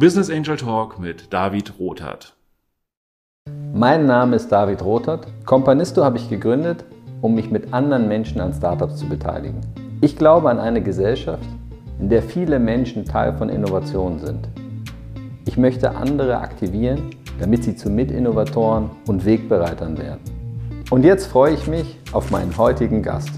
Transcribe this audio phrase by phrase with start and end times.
[0.00, 2.34] Business Angel Talk mit David Rothart.
[3.74, 5.26] Mein Name ist David Rothart.
[5.44, 6.86] Companisto habe ich gegründet,
[7.20, 9.60] um mich mit anderen Menschen an Startups zu beteiligen.
[10.00, 11.44] Ich glaube an eine Gesellschaft,
[11.98, 14.48] in der viele Menschen Teil von Innovationen sind.
[15.44, 20.22] Ich möchte andere aktivieren, damit sie zu Mitinnovatoren und Wegbereitern werden.
[20.88, 23.32] Und jetzt freue ich mich auf meinen heutigen Gast.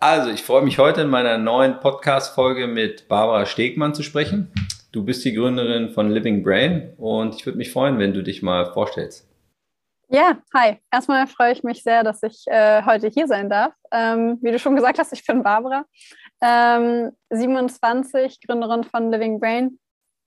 [0.00, 4.50] Also, ich freue mich heute in meiner neuen Podcast-Folge mit Barbara Stegmann zu sprechen.
[4.92, 8.42] Du bist die Gründerin von Living Brain und ich würde mich freuen, wenn du dich
[8.42, 9.28] mal vorstellst.
[10.08, 10.78] Ja, hi.
[10.90, 13.72] Erstmal freue ich mich sehr, dass ich äh, heute hier sein darf.
[13.92, 15.84] Ähm, wie du schon gesagt hast, ich bin Barbara,
[16.42, 19.78] ähm, 27, Gründerin von Living Brain.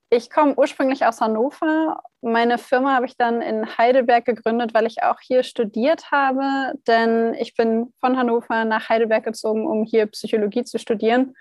[0.10, 2.02] Ich komme ursprünglich aus Hannover.
[2.22, 6.80] Meine Firma habe ich dann in Heidelberg gegründet, weil ich auch hier studiert habe.
[6.88, 11.34] Denn ich bin von Hannover nach Heidelberg gezogen, um hier Psychologie zu studieren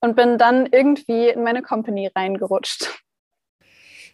[0.00, 3.02] und bin dann irgendwie in meine Company reingerutscht.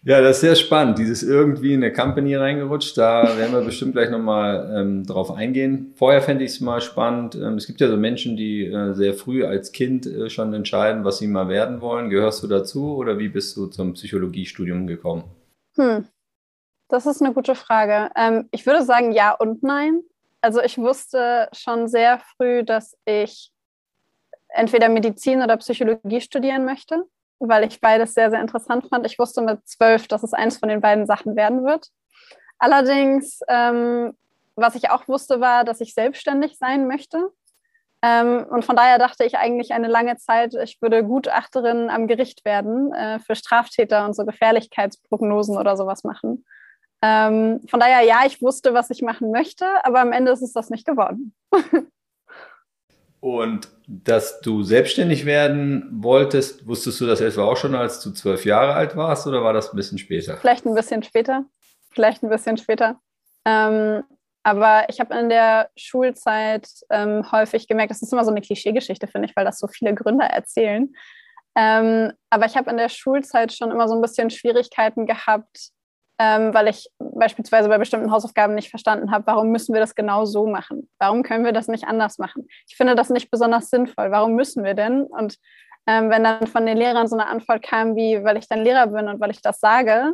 [0.05, 0.99] Ja, das ist sehr spannend.
[0.99, 5.93] Dieses irgendwie in eine Company reingerutscht, da werden wir bestimmt gleich nochmal ähm, drauf eingehen.
[5.95, 7.37] Vorher fände ich es mal spannend.
[7.37, 11.05] Ähm, es gibt ja so Menschen, die äh, sehr früh als Kind äh, schon entscheiden,
[11.05, 12.11] was sie mal werden wollen.
[12.11, 15.23] Gehörst du dazu oder wie bist du zum Psychologiestudium gekommen?
[15.77, 16.09] Hm.
[16.89, 18.11] Das ist eine gute Frage.
[18.17, 20.01] Ähm, ich würde sagen ja und nein.
[20.41, 23.53] Also ich wusste schon sehr früh, dass ich
[24.55, 27.05] entweder Medizin oder Psychologie studieren möchte
[27.49, 29.07] weil ich beides sehr, sehr interessant fand.
[29.07, 31.89] Ich wusste mit zwölf, dass es eins von den beiden Sachen werden wird.
[32.59, 34.17] Allerdings, ähm,
[34.55, 37.31] was ich auch wusste, war, dass ich selbstständig sein möchte.
[38.03, 42.45] Ähm, und von daher dachte ich eigentlich eine lange Zeit, ich würde Gutachterin am Gericht
[42.45, 46.45] werden, äh, für Straftäter und so Gefährlichkeitsprognosen oder sowas machen.
[47.01, 50.53] Ähm, von daher, ja, ich wusste, was ich machen möchte, aber am Ende ist es
[50.53, 51.35] das nicht geworden.
[53.23, 58.47] Und dass du selbstständig werden wolltest, wusstest du das etwa auch schon, als du zwölf
[58.47, 60.39] Jahre alt warst oder war das ein bisschen später?
[60.39, 61.45] Vielleicht ein bisschen später.
[61.91, 62.99] Vielleicht ein bisschen später.
[63.45, 64.03] Ähm,
[64.45, 69.07] aber ich habe in der Schulzeit ähm, häufig gemerkt, das ist immer so eine Klischeegeschichte,
[69.09, 70.95] finde ich, weil das so viele Gründer erzählen.
[71.55, 75.69] Ähm, aber ich habe in der Schulzeit schon immer so ein bisschen Schwierigkeiten gehabt,
[76.23, 80.25] ähm, weil ich beispielsweise bei bestimmten Hausaufgaben nicht verstanden habe, warum müssen wir das genau
[80.25, 80.89] so machen?
[81.01, 82.47] Warum können wir das nicht anders machen?
[82.69, 84.13] Ich finde das nicht besonders sinnvoll.
[84.13, 85.03] Warum müssen wir denn?
[85.03, 85.37] Und
[85.89, 88.87] ähm, wenn dann von den Lehrern so eine Antwort kam wie, weil ich dann Lehrer
[88.87, 90.13] bin und weil ich das sage,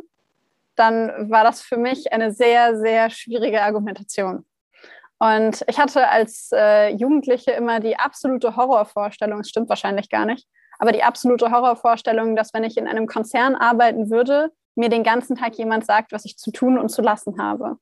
[0.75, 4.45] dann war das für mich eine sehr, sehr schwierige Argumentation.
[5.19, 10.47] Und ich hatte als äh, Jugendliche immer die absolute Horrorvorstellung, es stimmt wahrscheinlich gar nicht,
[10.79, 15.35] aber die absolute Horrorvorstellung, dass wenn ich in einem Konzern arbeiten würde, mir den ganzen
[15.35, 17.77] Tag jemand sagt, was ich zu tun und zu lassen habe.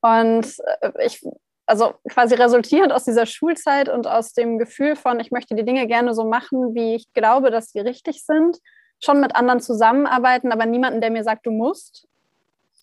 [0.00, 0.46] Und
[0.80, 1.26] äh, ich,
[1.66, 5.86] also quasi resultierend aus dieser Schulzeit und aus dem Gefühl von, ich möchte die Dinge
[5.86, 8.58] gerne so machen, wie ich glaube, dass sie richtig sind,
[9.02, 12.06] schon mit anderen zusammenarbeiten, aber niemanden, der mir sagt, du musst.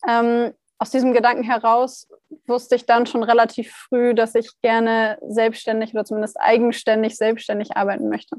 [0.07, 2.07] Ähm, aus diesem Gedanken heraus
[2.45, 8.09] wusste ich dann schon relativ früh, dass ich gerne selbstständig oder zumindest eigenständig selbstständig arbeiten
[8.09, 8.37] möchte.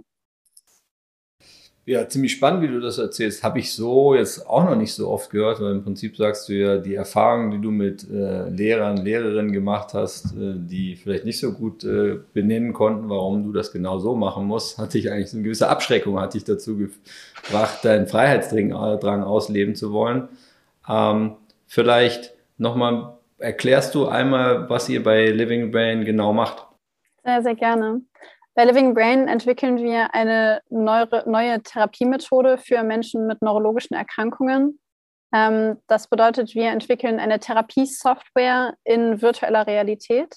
[1.88, 3.42] Ja, ziemlich spannend, wie du das erzählst.
[3.42, 6.52] Habe ich so jetzt auch noch nicht so oft gehört, weil im Prinzip sagst du
[6.52, 11.40] ja, die Erfahrungen, die du mit äh, Lehrern, Lehrerinnen gemacht hast, äh, die vielleicht nicht
[11.40, 15.30] so gut äh, benennen konnten, warum du das genau so machen musst, hatte ich eigentlich
[15.30, 20.28] so eine gewisse Abschreckung, hatte ich dazu gebracht, deinen Freiheitsdrang ausleben zu wollen.
[20.86, 26.66] Ähm, vielleicht nochmal erklärst du einmal, was ihr bei Living Brain genau macht.
[27.24, 28.02] Sehr, sehr gerne.
[28.58, 34.80] Bei Living Brain entwickeln wir eine neue, neue Therapiemethode für Menschen mit neurologischen Erkrankungen.
[35.32, 40.34] Ähm, das bedeutet, wir entwickeln eine Therapiesoftware in virtueller Realität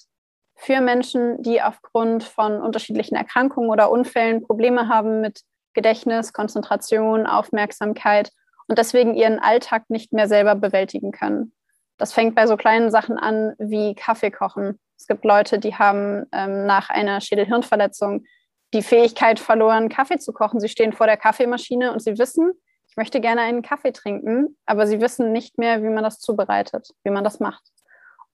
[0.54, 5.40] für Menschen, die aufgrund von unterschiedlichen Erkrankungen oder Unfällen Probleme haben mit
[5.74, 8.30] Gedächtnis, Konzentration, Aufmerksamkeit
[8.68, 11.52] und deswegen ihren Alltag nicht mehr selber bewältigen können.
[11.98, 16.26] Das fängt bei so kleinen Sachen an wie Kaffee kochen es gibt Leute, die haben
[16.30, 18.24] ähm, nach einer Schädelhirnverletzung
[18.72, 20.60] die Fähigkeit verloren, Kaffee zu kochen.
[20.60, 22.52] Sie stehen vor der Kaffeemaschine und sie wissen,
[22.88, 26.90] ich möchte gerne einen Kaffee trinken, aber sie wissen nicht mehr, wie man das zubereitet,
[27.02, 27.64] wie man das macht.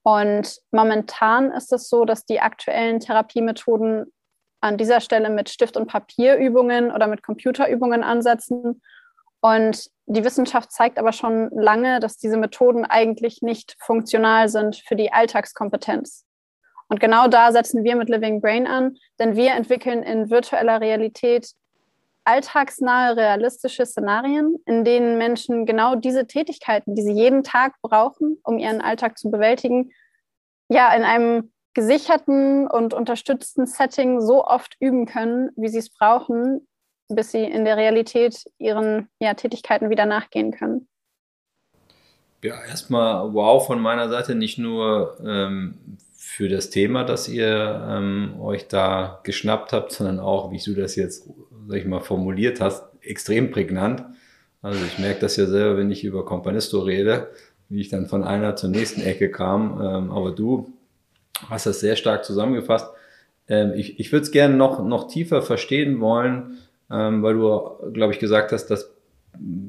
[0.03, 4.13] Und momentan ist es so, dass die aktuellen Therapiemethoden
[4.61, 8.83] an dieser Stelle mit Stift- und Papierübungen oder mit Computerübungen ansetzen.
[9.41, 14.95] Und die Wissenschaft zeigt aber schon lange, dass diese Methoden eigentlich nicht funktional sind für
[14.95, 16.28] die Alltagskompetenz.
[16.89, 21.53] Und genau da setzen wir mit Living Brain an, denn wir entwickeln in virtueller Realität
[22.25, 28.57] alltagsnahe, realistische Szenarien, in denen Menschen genau diese Tätigkeiten, die sie jeden Tag brauchen, um
[28.57, 29.91] ihren Alltag zu bewältigen,
[30.67, 36.67] ja, in einem gesicherten und unterstützten Setting so oft üben können, wie sie es brauchen,
[37.07, 40.87] bis sie in der Realität ihren ja, Tätigkeiten wieder nachgehen können.
[42.43, 45.97] Ja, erstmal wow von meiner Seite, nicht nur ähm,
[46.39, 50.95] für das Thema, das ihr ähm, euch da geschnappt habt, sondern auch, wie du das
[50.95, 51.29] jetzt,
[51.67, 54.05] sag ich mal, formuliert hast, extrem prägnant.
[54.61, 57.27] Also ich merke das ja selber, wenn ich über Companisto rede,
[57.67, 59.81] wie ich dann von einer zur nächsten Ecke kam.
[59.81, 60.71] Ähm, aber du
[61.49, 62.87] hast das sehr stark zusammengefasst.
[63.49, 66.59] Ähm, ich ich würde es gerne noch, noch tiefer verstehen wollen,
[66.89, 68.95] ähm, weil du, glaube ich, gesagt hast, dass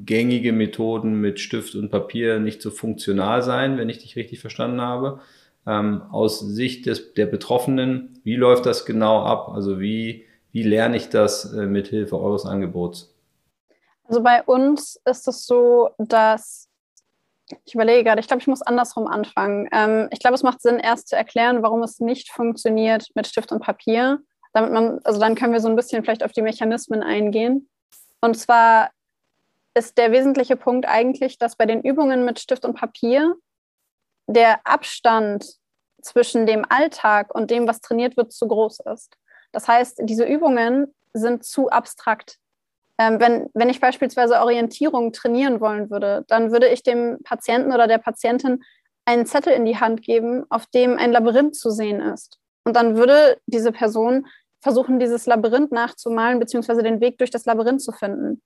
[0.07, 4.81] gängige Methoden mit Stift und Papier nicht so funktional seien, wenn ich dich richtig verstanden
[4.81, 5.19] habe.
[5.67, 9.51] Ähm, aus Sicht des, der Betroffenen, wie läuft das genau ab?
[9.51, 13.15] Also wie, wie lerne ich das äh, mit Hilfe eures Angebots?
[14.05, 16.69] Also bei uns ist es so, dass
[17.65, 19.69] ich überlege gerade, ich glaube, ich muss andersrum anfangen.
[19.73, 23.53] Ähm, ich glaube, es macht Sinn, erst zu erklären, warum es nicht funktioniert mit Stift
[23.53, 24.21] und Papier.
[24.53, 27.69] Damit man, also dann können wir so ein bisschen vielleicht auf die Mechanismen eingehen.
[28.21, 28.91] Und zwar
[29.75, 33.37] ist der wesentliche Punkt eigentlich, dass bei den Übungen mit Stift und Papier
[34.33, 35.47] der Abstand
[36.03, 39.17] zwischen dem Alltag und dem, was trainiert wird, zu groß ist.
[39.53, 42.37] Das heißt, diese Übungen sind zu abstrakt.
[42.99, 47.87] Ähm, wenn, wenn ich beispielsweise Orientierung trainieren wollen würde, dann würde ich dem Patienten oder
[47.87, 48.63] der Patientin
[49.05, 52.39] einen Zettel in die Hand geben, auf dem ein Labyrinth zu sehen ist.
[52.65, 54.27] Und dann würde diese Person
[54.61, 58.43] versuchen, dieses Labyrinth nachzumalen, beziehungsweise den Weg durch das Labyrinth zu finden.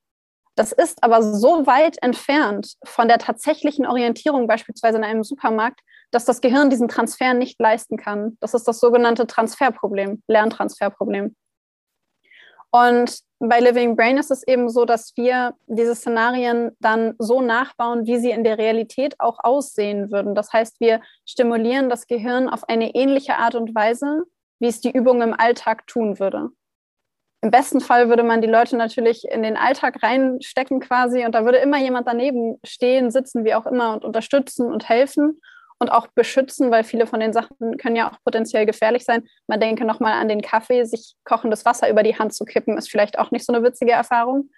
[0.56, 5.80] Das ist aber so weit entfernt von der tatsächlichen Orientierung, beispielsweise in einem Supermarkt,
[6.12, 8.36] dass das Gehirn diesen Transfer nicht leisten kann.
[8.40, 11.34] Das ist das sogenannte Transferproblem, Lerntransferproblem.
[12.70, 18.06] Und bei Living Brain ist es eben so, dass wir diese Szenarien dann so nachbauen,
[18.06, 20.34] wie sie in der Realität auch aussehen würden.
[20.34, 24.24] Das heißt, wir stimulieren das Gehirn auf eine ähnliche Art und Weise,
[24.60, 26.50] wie es die Übung im Alltag tun würde.
[27.44, 31.44] Im besten Fall würde man die Leute natürlich in den Alltag reinstecken quasi und da
[31.44, 35.42] würde immer jemand daneben stehen, sitzen, wie auch immer und unterstützen und helfen
[35.78, 39.24] und auch beschützen, weil viele von den Sachen können ja auch potenziell gefährlich sein.
[39.46, 42.90] Man denke nochmal an den Kaffee, sich kochendes Wasser über die Hand zu kippen, ist
[42.90, 44.48] vielleicht auch nicht so eine witzige Erfahrung.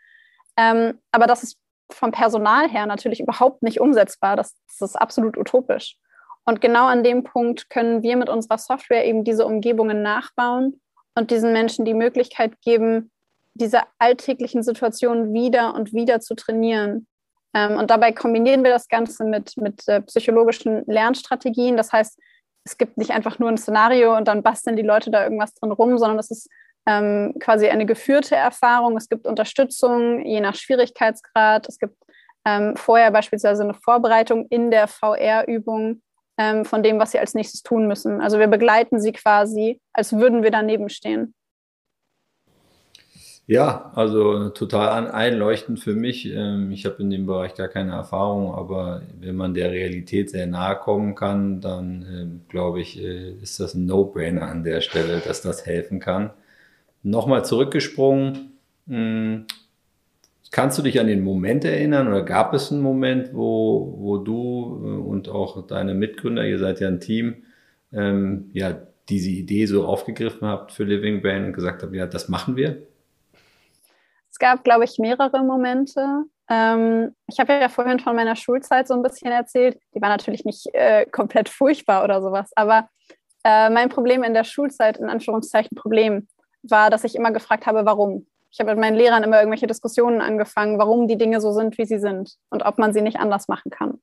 [0.56, 1.58] Ähm, aber das ist
[1.90, 4.36] vom Personal her natürlich überhaupt nicht umsetzbar.
[4.36, 5.96] Das, das ist absolut utopisch.
[6.44, 10.80] Und genau an dem Punkt können wir mit unserer Software eben diese Umgebungen nachbauen
[11.16, 13.10] und diesen Menschen die Möglichkeit geben,
[13.54, 17.06] diese alltäglichen Situationen wieder und wieder zu trainieren.
[17.54, 21.76] Ähm, und dabei kombinieren wir das Ganze mit, mit äh, psychologischen Lernstrategien.
[21.76, 22.18] Das heißt,
[22.64, 25.72] es gibt nicht einfach nur ein Szenario und dann basteln die Leute da irgendwas drin
[25.72, 26.48] rum, sondern es ist
[26.86, 28.96] ähm, quasi eine geführte Erfahrung.
[28.96, 31.68] Es gibt Unterstützung je nach Schwierigkeitsgrad.
[31.68, 31.96] Es gibt
[32.44, 36.02] ähm, vorher beispielsweise eine Vorbereitung in der VR-Übung
[36.38, 38.20] ähm, von dem, was sie als nächstes tun müssen.
[38.20, 41.34] Also wir begleiten sie quasi, als würden wir daneben stehen.
[43.48, 46.26] Ja, also total einleuchtend für mich.
[46.26, 50.48] Ähm, ich habe in dem Bereich gar keine Erfahrung, aber wenn man der Realität sehr
[50.48, 55.20] nahe kommen kann, dann ähm, glaube ich, äh, ist das ein No-Brainer an der Stelle,
[55.20, 56.30] dass das helfen kann.
[57.04, 58.58] Nochmal zurückgesprungen.
[60.50, 64.80] Kannst du dich an den Moment erinnern oder gab es einen Moment, wo, wo du
[64.84, 67.42] äh, und auch deine Mitgründer, ihr seid ja ein Team,
[67.92, 68.78] ähm, ja,
[69.08, 72.82] diese Idee so aufgegriffen habt für Living Brain und gesagt habt, ja, das machen wir?
[74.30, 76.24] Es gab, glaube ich, mehrere Momente.
[76.48, 79.78] Ähm, ich habe ja vorhin von meiner Schulzeit so ein bisschen erzählt.
[79.94, 82.88] Die war natürlich nicht äh, komplett furchtbar oder sowas, aber
[83.44, 86.28] äh, mein Problem in der Schulzeit, in Anführungszeichen Problem,
[86.62, 88.26] war, dass ich immer gefragt habe, warum.
[88.50, 91.84] Ich habe mit meinen Lehrern immer irgendwelche Diskussionen angefangen, warum die Dinge so sind, wie
[91.84, 94.00] sie sind und ob man sie nicht anders machen kann.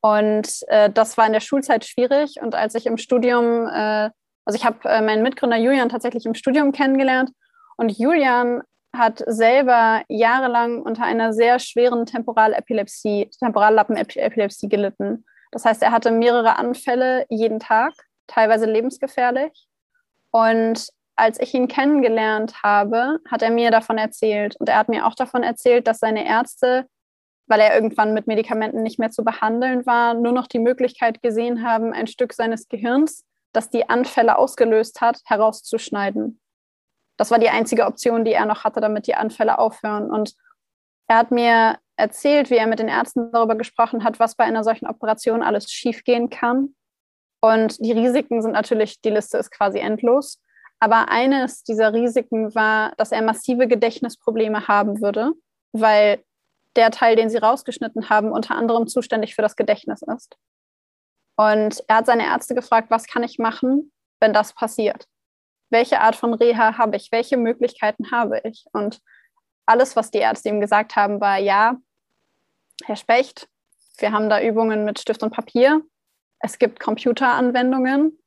[0.00, 2.36] Und äh, das war in der Schulzeit schwierig.
[2.40, 4.10] Und als ich im Studium, äh,
[4.44, 7.30] also ich habe äh, meinen Mitgründer Julian tatsächlich im Studium kennengelernt.
[7.76, 8.62] Und Julian
[8.96, 15.24] hat selber jahrelang unter einer sehr schweren Temporalepilepsie, Temporallappenepilepsie gelitten.
[15.52, 17.92] Das heißt, er hatte mehrere Anfälle jeden Tag,
[18.26, 19.66] teilweise lebensgefährlich.
[20.30, 24.56] Und als ich ihn kennengelernt habe, hat er mir davon erzählt.
[24.58, 26.86] Und er hat mir auch davon erzählt, dass seine Ärzte,
[27.48, 31.66] weil er irgendwann mit Medikamenten nicht mehr zu behandeln war, nur noch die Möglichkeit gesehen
[31.66, 36.40] haben, ein Stück seines Gehirns, das die Anfälle ausgelöst hat, herauszuschneiden.
[37.16, 40.10] Das war die einzige Option, die er noch hatte, damit die Anfälle aufhören.
[40.10, 40.34] Und
[41.08, 44.62] er hat mir erzählt, wie er mit den Ärzten darüber gesprochen hat, was bei einer
[44.62, 46.76] solchen Operation alles schiefgehen kann.
[47.40, 50.40] Und die Risiken sind natürlich, die Liste ist quasi endlos.
[50.80, 55.32] Aber eines dieser Risiken war, dass er massive Gedächtnisprobleme haben würde,
[55.72, 56.22] weil
[56.76, 60.36] der Teil, den sie rausgeschnitten haben, unter anderem zuständig für das Gedächtnis ist.
[61.36, 65.06] Und er hat seine Ärzte gefragt, was kann ich machen, wenn das passiert?
[65.70, 67.12] Welche Art von Reha habe ich?
[67.12, 68.64] Welche Möglichkeiten habe ich?
[68.72, 69.00] Und
[69.66, 71.76] alles, was die Ärzte ihm gesagt haben, war, ja,
[72.84, 73.48] Herr Specht,
[73.98, 75.82] wir haben da Übungen mit Stift und Papier.
[76.40, 78.18] Es gibt Computeranwendungen.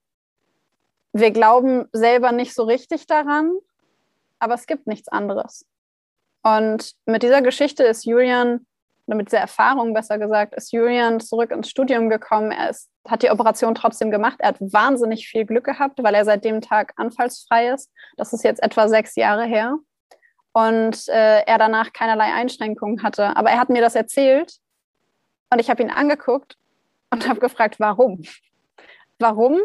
[1.14, 3.52] Wir glauben selber nicht so richtig daran,
[4.40, 5.66] aber es gibt nichts anderes.
[6.44, 8.66] Und mit dieser Geschichte ist Julian,
[9.08, 12.52] oder mit dieser Erfahrung besser gesagt, ist Julian zurück ins Studium gekommen.
[12.52, 14.38] Er ist, hat die Operation trotzdem gemacht.
[14.40, 17.92] Er hat wahnsinnig viel Glück gehabt, weil er seit dem Tag anfallsfrei ist.
[18.18, 19.78] Das ist jetzt etwa sechs Jahre her.
[20.54, 23.36] Und äh, er danach keinerlei Einschränkungen hatte.
[23.36, 24.58] Aber er hat mir das erzählt
[25.52, 26.58] und ich habe ihn angeguckt
[27.10, 28.24] und habe gefragt, warum?
[29.20, 29.60] Warum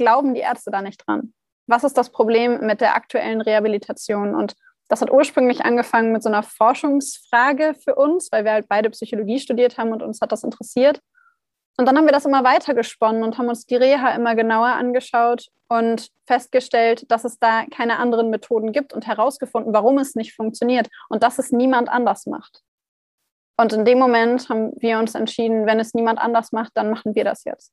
[0.00, 1.34] glauben die Ärzte da nicht dran?
[1.66, 4.34] Was ist das Problem mit der aktuellen Rehabilitation?
[4.34, 4.54] Und
[4.88, 9.38] das hat ursprünglich angefangen mit so einer Forschungsfrage für uns, weil wir halt beide Psychologie
[9.38, 11.00] studiert haben und uns hat das interessiert.
[11.76, 14.68] Und dann haben wir das immer weiter gesponnen und haben uns die Reha immer genauer
[14.68, 20.34] angeschaut und festgestellt, dass es da keine anderen Methoden gibt und herausgefunden, warum es nicht
[20.34, 22.62] funktioniert und dass es niemand anders macht.
[23.58, 27.14] Und in dem Moment haben wir uns entschieden, wenn es niemand anders macht, dann machen
[27.14, 27.72] wir das jetzt.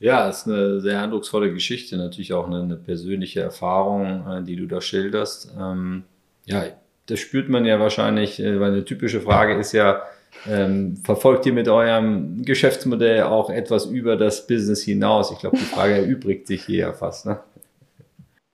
[0.00, 4.66] Ja, ist eine sehr eindrucksvolle Geschichte, natürlich auch eine, eine persönliche Erfahrung, äh, die du
[4.66, 5.54] da schilderst.
[5.58, 6.04] Ähm,
[6.46, 6.64] ja,
[7.04, 10.02] das spürt man ja wahrscheinlich, äh, weil eine typische Frage ist ja,
[10.48, 15.32] ähm, verfolgt ihr mit eurem Geschäftsmodell auch etwas über das Business hinaus?
[15.32, 17.26] Ich glaube, die Frage erübrigt sich hier ja fast.
[17.26, 17.38] Ne?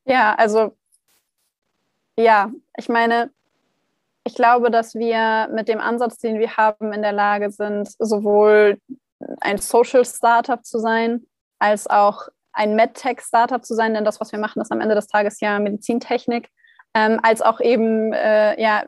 [0.05, 0.75] Ja, also
[2.19, 3.31] ja, ich meine,
[4.25, 8.81] ich glaube, dass wir mit dem Ansatz, den wir haben, in der Lage sind, sowohl
[9.41, 11.25] ein Social Startup zu sein,
[11.59, 15.09] als auch ein MedTech-Startup zu sein, denn das, was wir machen, ist am Ende des
[15.09, 16.49] Tages ja Medizintechnik,
[16.95, 18.85] ähm, als auch eben äh, ja,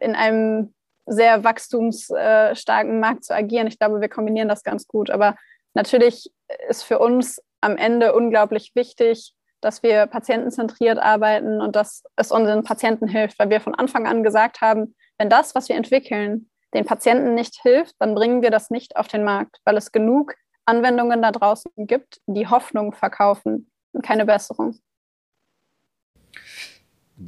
[0.00, 0.74] in einem
[1.06, 3.66] sehr wachstumsstarken Markt zu agieren.
[3.66, 5.10] Ich glaube, wir kombinieren das ganz gut.
[5.10, 5.36] Aber
[5.74, 6.32] natürlich
[6.68, 12.64] ist für uns am Ende unglaublich wichtig, dass wir patientenzentriert arbeiten und dass es unseren
[12.64, 16.84] Patienten hilft, weil wir von Anfang an gesagt haben, wenn das, was wir entwickeln, den
[16.84, 21.22] Patienten nicht hilft, dann bringen wir das nicht auf den Markt, weil es genug Anwendungen
[21.22, 24.78] da draußen gibt, die Hoffnung verkaufen und keine Besserung.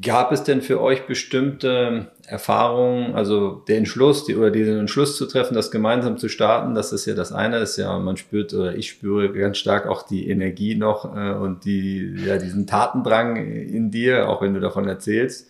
[0.00, 5.26] Gab es denn für euch bestimmte Erfahrungen, also der Entschluss die, oder diesen Entschluss zu
[5.26, 6.74] treffen, das gemeinsam zu starten?
[6.74, 10.02] Das ist ja das eine, ist ja, man spürt oder ich spüre ganz stark auch
[10.02, 14.88] die Energie noch äh, und die, ja, diesen Tatendrang in dir, auch wenn du davon
[14.88, 15.48] erzählst.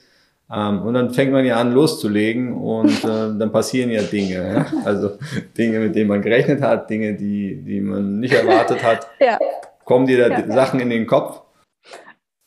[0.52, 4.54] Ähm, und dann fängt man ja an loszulegen und äh, dann passieren ja Dinge.
[4.54, 4.66] Ja?
[4.84, 5.18] Also
[5.56, 9.08] Dinge, mit denen man gerechnet hat, Dinge, die, die man nicht erwartet hat.
[9.20, 9.38] ja.
[9.84, 11.42] Kommen dir da ja, Sachen in den Kopf?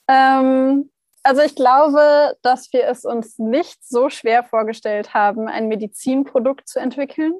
[0.08, 0.90] Ähm
[1.28, 6.80] also ich glaube, dass wir es uns nicht so schwer vorgestellt haben, ein Medizinprodukt zu
[6.80, 7.34] entwickeln.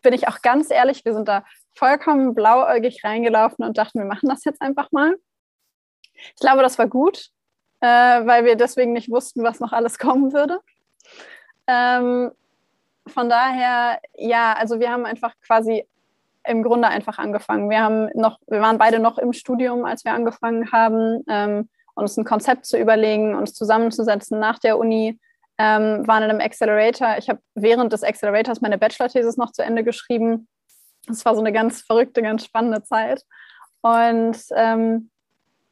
[0.00, 1.44] Bin ich auch ganz ehrlich, wir sind da
[1.74, 5.16] vollkommen blauäugig reingelaufen und dachten, wir machen das jetzt einfach mal.
[6.14, 7.28] Ich glaube, das war gut,
[7.80, 10.60] äh, weil wir deswegen nicht wussten, was noch alles kommen würde.
[11.66, 12.30] Ähm,
[13.06, 15.86] von daher, ja, also wir haben einfach quasi
[16.44, 17.70] im Grunde einfach angefangen.
[17.70, 21.24] Wir haben noch, wir waren beide noch im Studium, als wir angefangen haben.
[21.28, 25.18] Ähm, uns ein Konzept zu überlegen, uns zusammenzusetzen nach der Uni,
[25.58, 27.16] ähm, waren in einem Accelerator.
[27.18, 30.46] Ich habe während des Accelerators meine Bachelor-Thesis noch zu Ende geschrieben.
[31.06, 33.22] Das war so eine ganz verrückte, ganz spannende Zeit.
[33.80, 35.10] Und ähm,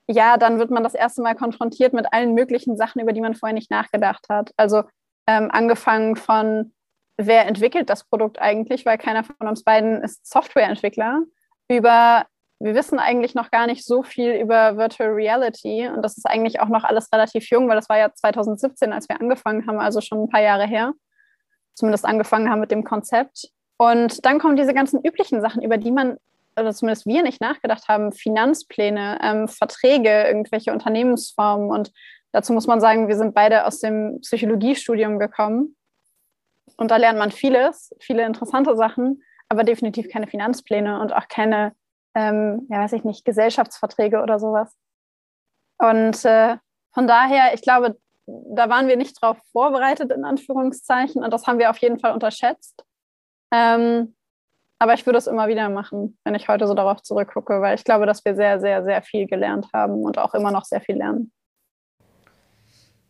[0.07, 3.35] ja, dann wird man das erste Mal konfrontiert mit allen möglichen Sachen, über die man
[3.35, 4.51] vorher nicht nachgedacht hat.
[4.57, 4.83] Also
[5.27, 6.73] ähm, angefangen von,
[7.17, 11.23] wer entwickelt das Produkt eigentlich, weil keiner von uns beiden ist Softwareentwickler,
[11.69, 12.27] über
[12.61, 16.61] wir wissen eigentlich noch gar nicht so viel über Virtual Reality und das ist eigentlich
[16.61, 20.01] auch noch alles relativ jung, weil das war ja 2017, als wir angefangen haben, also
[20.01, 20.93] schon ein paar Jahre her,
[21.75, 23.51] zumindest angefangen haben mit dem Konzept.
[23.77, 26.17] Und dann kommen diese ganzen üblichen Sachen, über die man,
[26.59, 31.71] oder zumindest wir nicht nachgedacht haben, Finanzpläne, ähm, Verträge, irgendwelche Unternehmensformen.
[31.71, 31.93] Und
[32.33, 35.77] dazu muss man sagen, wir sind beide aus dem Psychologiestudium gekommen.
[36.77, 41.73] Und da lernt man vieles, viele interessante Sachen, aber definitiv keine Finanzpläne und auch keine
[42.15, 44.77] ähm, ja, weiß ich nicht, Gesellschaftsverträge oder sowas.
[45.79, 46.57] Und äh,
[46.93, 51.59] von daher, ich glaube, da waren wir nicht drauf vorbereitet, in Anführungszeichen, und das haben
[51.59, 52.85] wir auf jeden Fall unterschätzt.
[53.53, 54.15] Ähm,
[54.79, 57.85] aber ich würde es immer wieder machen, wenn ich heute so darauf zurückgucke, weil ich
[57.85, 60.97] glaube, dass wir sehr, sehr, sehr viel gelernt haben und auch immer noch sehr viel
[60.97, 61.33] lernen.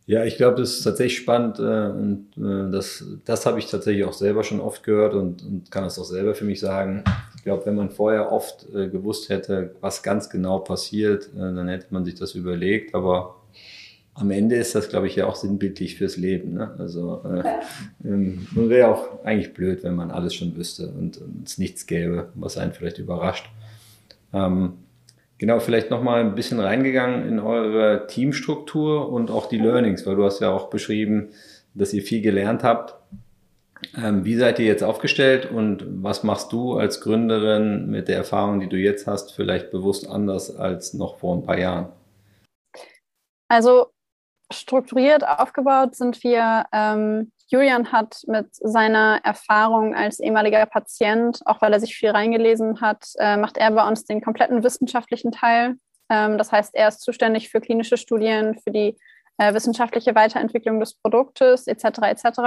[0.07, 4.05] Ja, ich glaube, das ist tatsächlich spannend äh, und äh, das, das habe ich tatsächlich
[4.05, 7.03] auch selber schon oft gehört und, und kann das auch selber für mich sagen.
[7.35, 11.67] Ich glaube, wenn man vorher oft äh, gewusst hätte, was ganz genau passiert, äh, dann
[11.69, 12.93] hätte man sich das überlegt.
[12.93, 13.35] Aber
[14.15, 16.53] am Ende ist das, glaube ich, ja auch sinnbildlich fürs Leben.
[16.53, 16.73] Ne?
[16.79, 17.43] Also äh,
[18.03, 21.85] ähm, man wäre auch eigentlich blöd, wenn man alles schon wüsste und, und es nichts
[21.85, 23.49] gäbe, was einen vielleicht überrascht.
[24.33, 24.73] Ähm,
[25.37, 30.23] Genau, vielleicht nochmal ein bisschen reingegangen in eure Teamstruktur und auch die Learnings, weil du
[30.23, 31.29] hast ja auch beschrieben,
[31.73, 32.95] dass ihr viel gelernt habt.
[33.97, 38.61] Ähm, wie seid ihr jetzt aufgestellt und was machst du als Gründerin mit der Erfahrung,
[38.61, 41.89] die du jetzt hast, vielleicht bewusst anders als noch vor ein paar Jahren?
[43.49, 43.87] Also
[44.55, 46.65] strukturiert aufgebaut sind wir.
[46.71, 52.81] Ähm, Julian hat mit seiner Erfahrung als ehemaliger Patient, auch weil er sich viel reingelesen
[52.81, 55.75] hat, äh, macht er bei uns den kompletten wissenschaftlichen Teil.
[56.09, 58.97] Ähm, das heißt, er ist zuständig für klinische Studien, für die
[59.37, 61.85] äh, wissenschaftliche Weiterentwicklung des Produktes etc.
[62.03, 62.39] etc.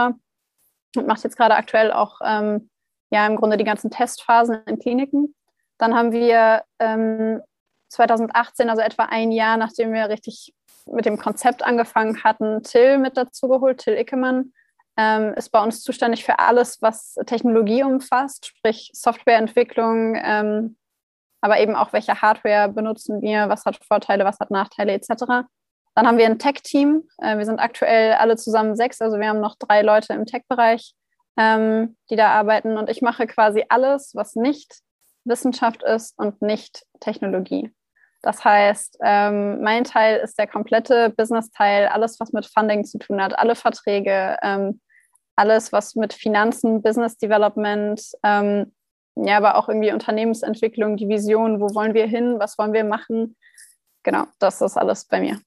[0.97, 2.71] Und macht jetzt gerade aktuell auch ähm,
[3.11, 5.35] ja im Grunde die ganzen Testphasen in Kliniken.
[5.79, 7.41] Dann haben wir ähm,
[7.91, 10.55] 2018, also etwa ein Jahr, nachdem wir richtig
[10.93, 13.79] mit dem Konzept angefangen hatten, Till mit dazu geholt.
[13.79, 14.53] Till Ickemann
[14.97, 20.77] ähm, ist bei uns zuständig für alles, was Technologie umfasst, sprich Softwareentwicklung, ähm,
[21.41, 25.47] aber eben auch welche Hardware benutzen wir, was hat Vorteile, was hat Nachteile etc.
[25.95, 27.09] Dann haben wir ein Tech-Team.
[27.19, 30.95] Äh, wir sind aktuell alle zusammen sechs, also wir haben noch drei Leute im Tech-Bereich,
[31.37, 32.77] ähm, die da arbeiten.
[32.77, 34.81] Und ich mache quasi alles, was nicht
[35.25, 37.73] Wissenschaft ist und nicht Technologie.
[38.23, 43.23] Das heißt, ähm, mein Teil ist der komplette Business-Teil, alles, was mit Funding zu tun
[43.23, 44.81] hat, alle Verträge, ähm,
[45.37, 48.73] alles, was mit Finanzen, Business Development, ähm,
[49.15, 53.37] ja, aber auch irgendwie Unternehmensentwicklung, die Vision, wo wollen wir hin, was wollen wir machen.
[54.03, 55.41] Genau, das ist alles bei mir.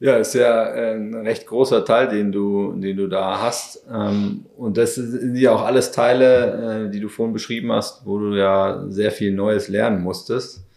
[0.00, 3.84] Ja, ist ja äh, ein recht großer Teil, den du, den du da hast.
[3.92, 8.18] Ähm, und das sind ja auch alles Teile, äh, die du vorhin beschrieben hast, wo
[8.18, 10.67] du ja sehr viel Neues lernen musstest.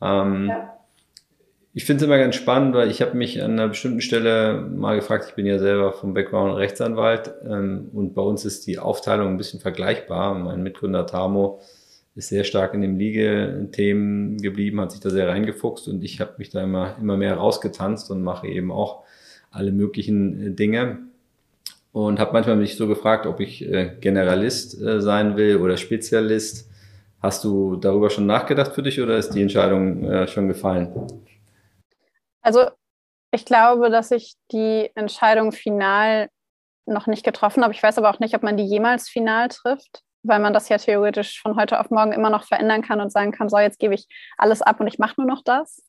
[0.00, 0.76] Ähm, ja.
[1.72, 4.96] Ich finde es immer ganz spannend, weil ich habe mich an einer bestimmten Stelle mal
[4.96, 9.28] gefragt, ich bin ja selber vom Background Rechtsanwalt ähm, und bei uns ist die Aufteilung
[9.28, 10.34] ein bisschen vergleichbar.
[10.34, 11.60] Mein Mitgründer Tamo
[12.16, 16.34] ist sehr stark in dem Legal-Themen geblieben, hat sich da sehr reingefuchst und ich habe
[16.38, 19.04] mich da immer, immer mehr rausgetanzt und mache eben auch
[19.52, 20.98] alle möglichen äh, Dinge
[21.92, 26.69] und habe manchmal mich so gefragt, ob ich äh, Generalist äh, sein will oder Spezialist
[27.22, 31.22] Hast du darüber schon nachgedacht für dich oder ist die Entscheidung äh, schon gefallen?
[32.40, 32.70] Also
[33.30, 36.30] ich glaube, dass ich die Entscheidung final
[36.86, 37.74] noch nicht getroffen habe.
[37.74, 40.78] Ich weiß aber auch nicht, ob man die jemals final trifft, weil man das ja
[40.78, 43.94] theoretisch von heute auf morgen immer noch verändern kann und sagen kann, so jetzt gebe
[43.94, 44.06] ich
[44.38, 45.82] alles ab und ich mache nur noch das.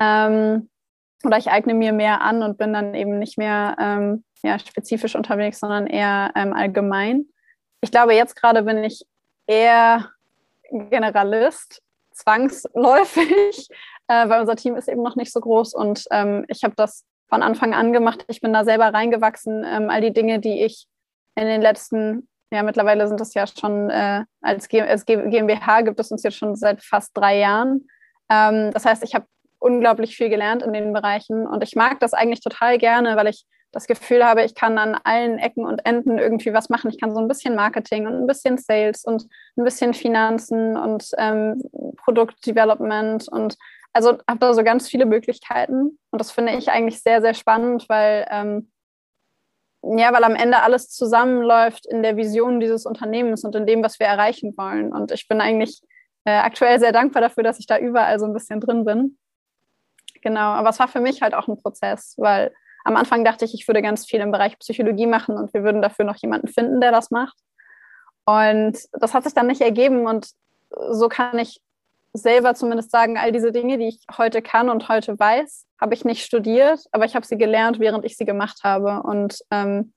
[0.00, 0.68] Ähm,
[1.24, 5.16] oder ich eigne mir mehr an und bin dann eben nicht mehr ähm, ja, spezifisch
[5.16, 7.26] unterwegs, sondern eher ähm, allgemein.
[7.80, 9.04] Ich glaube, jetzt gerade bin ich
[9.46, 10.10] eher
[10.70, 13.68] Generalist, zwangsläufig,
[14.08, 17.04] äh, weil unser Team ist eben noch nicht so groß und ähm, ich habe das
[17.28, 18.24] von Anfang an gemacht.
[18.28, 19.64] Ich bin da selber reingewachsen.
[19.64, 20.86] Ähm, all die Dinge, die ich
[21.34, 26.00] in den letzten, ja mittlerweile sind es ja schon, äh, als, G als GmbH gibt
[26.00, 27.86] es uns jetzt schon seit fast drei Jahren.
[28.30, 29.26] Ähm, das heißt, ich habe
[29.58, 33.44] unglaublich viel gelernt in den Bereichen und ich mag das eigentlich total gerne, weil ich
[33.78, 36.90] das Gefühl habe, ich kann an allen Ecken und Enden irgendwie was machen.
[36.90, 41.10] Ich kann so ein bisschen Marketing und ein bisschen Sales und ein bisschen Finanzen und
[41.16, 41.62] ähm,
[41.96, 43.56] Produktdevelopment und
[43.92, 47.88] also habe da so ganz viele Möglichkeiten und das finde ich eigentlich sehr, sehr spannend,
[47.88, 48.70] weil ähm,
[49.82, 54.00] ja, weil am Ende alles zusammenläuft in der Vision dieses Unternehmens und in dem, was
[54.00, 54.92] wir erreichen wollen.
[54.92, 55.80] Und ich bin eigentlich
[56.24, 59.18] äh, aktuell sehr dankbar dafür, dass ich da überall so ein bisschen drin bin.
[60.20, 62.52] Genau, aber es war für mich halt auch ein Prozess, weil
[62.84, 65.82] am Anfang dachte ich, ich würde ganz viel im Bereich Psychologie machen und wir würden
[65.82, 67.36] dafür noch jemanden finden, der das macht.
[68.24, 70.30] Und das hat sich dann nicht ergeben und
[70.90, 71.60] so kann ich
[72.12, 76.04] selber zumindest sagen, all diese Dinge, die ich heute kann und heute weiß, habe ich
[76.04, 79.02] nicht studiert, aber ich habe sie gelernt, während ich sie gemacht habe.
[79.02, 79.92] Und ähm,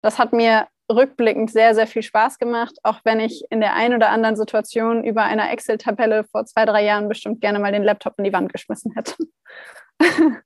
[0.00, 3.94] das hat mir rückblickend sehr, sehr viel Spaß gemacht, auch wenn ich in der einen
[3.94, 8.14] oder anderen Situation über einer Excel-Tabelle vor zwei, drei Jahren bestimmt gerne mal den Laptop
[8.18, 9.14] in die Wand geschmissen hätte.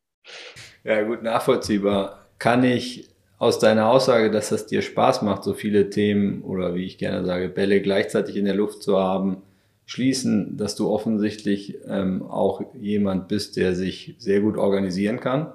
[0.86, 2.20] Ja, gut nachvollziehbar.
[2.38, 6.84] Kann ich aus deiner Aussage, dass das dir Spaß macht, so viele Themen oder wie
[6.84, 9.42] ich gerne sage, Bälle gleichzeitig in der Luft zu haben,
[9.84, 15.52] schließen, dass du offensichtlich ähm, auch jemand bist, der sich sehr gut organisieren kann?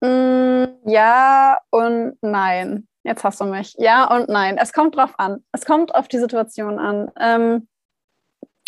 [0.00, 2.88] Mm, ja und nein.
[3.04, 3.74] Jetzt hast du mich.
[3.76, 4.56] Ja und nein.
[4.56, 5.44] Es kommt drauf an.
[5.52, 7.10] Es kommt auf die Situation an.
[7.20, 7.68] Ähm,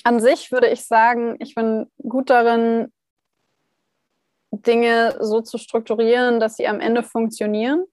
[0.04, 2.92] an sich würde ich sagen, ich bin gut darin,
[4.66, 7.84] Dinge so zu strukturieren, dass sie am Ende funktionieren.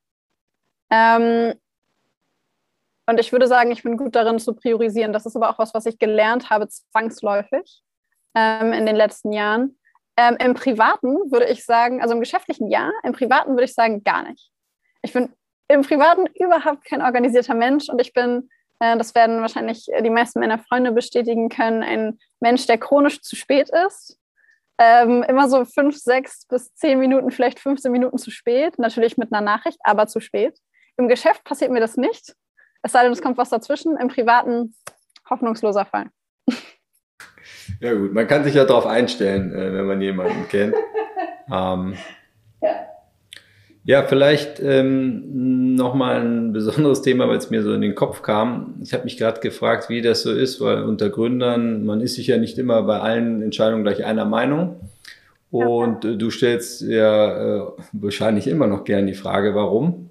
[0.89, 1.53] Ähm,
[3.05, 5.13] und ich würde sagen, ich bin gut darin zu priorisieren.
[5.13, 7.81] Das ist aber auch was, was ich gelernt habe, zwangsläufig
[8.35, 9.77] ähm, in den letzten Jahren.
[10.17, 14.03] Ähm, Im Privaten würde ich sagen, also im geschäftlichen ja, im Privaten würde ich sagen,
[14.03, 14.51] gar nicht.
[15.03, 15.31] Ich bin
[15.67, 18.49] im Privaten überhaupt kein organisierter Mensch und ich bin
[18.79, 23.35] äh, das werden wahrscheinlich die meisten meiner Freunde bestätigen können, ein Mensch, der chronisch zu
[23.35, 24.19] spät ist.
[24.79, 28.77] Ähm, immer so fünf, sechs bis zehn Minuten, vielleicht 15 Minuten zu spät.
[28.77, 30.57] Natürlich mit einer Nachricht, aber zu spät.
[30.97, 32.35] Im Geschäft passiert mir das nicht.
[32.83, 33.97] Es sei denn, es kommt was dazwischen.
[33.97, 34.75] Im Privaten
[35.29, 36.09] hoffnungsloser Fall.
[37.79, 40.75] Ja gut, man kann sich ja darauf einstellen, äh, wenn man jemanden kennt.
[41.49, 41.97] Ähm,
[42.61, 42.87] ja.
[43.87, 48.75] Ja, vielleicht ähm, nochmal ein besonderes Thema, weil es mir so in den Kopf kam.
[48.83, 52.27] Ich habe mich gerade gefragt, wie das so ist, weil unter Gründern, man ist sich
[52.27, 54.75] ja nicht immer bei allen Entscheidungen gleich einer Meinung.
[55.51, 60.09] Und äh, du stellst ja äh, wahrscheinlich immer noch gern die Frage, warum.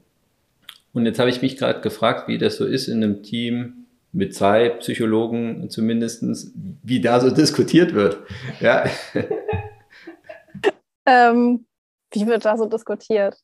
[0.95, 4.35] Und jetzt habe ich mich gerade gefragt, wie das so ist in einem Team mit
[4.35, 6.51] zwei Psychologen zumindestens,
[6.83, 8.21] wie da so diskutiert wird.
[8.61, 8.87] Ja.
[11.05, 11.67] ähm,
[12.11, 13.37] wie wird da so diskutiert?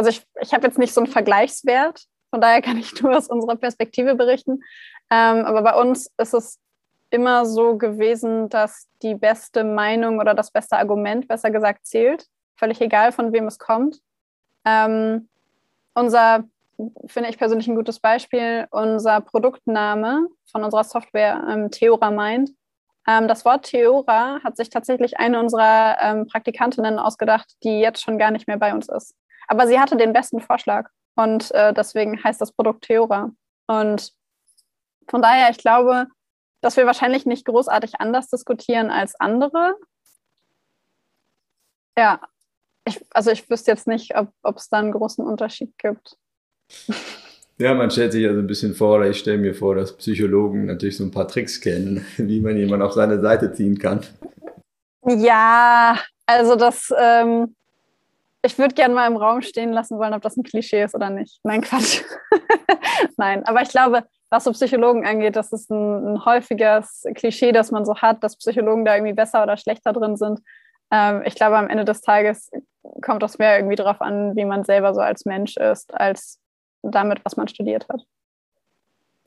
[0.00, 3.28] Also ich, ich habe jetzt nicht so einen Vergleichswert, von daher kann ich nur aus
[3.28, 4.62] unserer Perspektive berichten.
[5.10, 6.58] Ähm, aber bei uns ist es
[7.10, 12.24] immer so gewesen, dass die beste Meinung oder das beste Argument, besser gesagt, zählt.
[12.56, 14.00] Völlig egal, von wem es kommt.
[14.64, 15.28] Ähm,
[15.92, 16.44] unser
[17.04, 22.52] finde ich persönlich ein gutes Beispiel, unser Produktname von unserer Software ähm, Theora Mind.
[23.06, 28.16] Ähm, das Wort Theora hat sich tatsächlich eine unserer ähm, Praktikantinnen ausgedacht, die jetzt schon
[28.16, 29.14] gar nicht mehr bei uns ist.
[29.50, 33.32] Aber sie hatte den besten Vorschlag und äh, deswegen heißt das Produkt Theora.
[33.66, 34.12] Und
[35.08, 36.06] von daher, ich glaube,
[36.60, 39.74] dass wir wahrscheinlich nicht großartig anders diskutieren als andere.
[41.98, 42.20] Ja,
[42.84, 46.16] ich, also ich wüsste jetzt nicht, ob es da einen großen Unterschied gibt.
[47.58, 50.66] Ja, man stellt sich also ein bisschen vor, oder ich stelle mir vor, dass Psychologen
[50.66, 54.06] natürlich so ein paar Tricks kennen, wie man jemanden auf seine Seite ziehen kann.
[55.04, 57.56] Ja, also das, ähm,
[58.42, 61.10] ich würde gerne mal im Raum stehen lassen wollen, ob das ein Klischee ist oder
[61.10, 61.40] nicht.
[61.42, 62.02] Nein, Quatsch.
[63.16, 67.70] Nein, aber ich glaube, was so Psychologen angeht, das ist ein, ein, häufiges Klischee, das
[67.70, 70.40] man so hat, dass Psychologen da irgendwie besser oder schlechter drin sind.
[70.90, 72.50] Ähm, ich glaube, am Ende des Tages
[73.02, 76.38] kommt das mehr irgendwie darauf an, wie man selber so als Mensch ist, als
[76.82, 78.02] damit, was man studiert hat.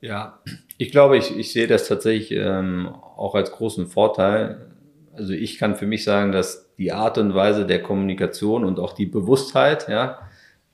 [0.01, 0.39] Ja,
[0.77, 4.72] ich glaube, ich, ich sehe das tatsächlich ähm, auch als großen Vorteil.
[5.15, 8.93] Also ich kann für mich sagen, dass die Art und Weise der Kommunikation und auch
[8.93, 10.19] die Bewusstheit, ja,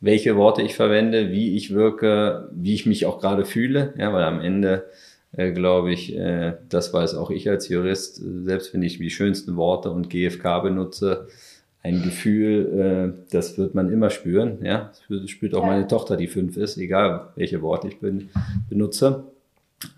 [0.01, 4.23] welche Worte ich verwende, wie ich wirke, wie ich mich auch gerade fühle, ja, weil
[4.23, 4.85] am Ende
[5.33, 9.57] äh, glaube ich, äh, das weiß auch ich als Jurist, selbst wenn ich die schönsten
[9.57, 11.27] Worte und GFK benutze,
[11.81, 14.59] ein Gefühl, äh, das wird man immer spüren.
[14.63, 15.69] Ja, das spürt auch ja.
[15.69, 18.29] meine Tochter, die fünf ist, egal welche Worte ich bin,
[18.69, 19.25] benutze.